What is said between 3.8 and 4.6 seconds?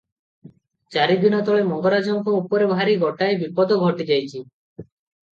ଘଟିଯାଇଛି।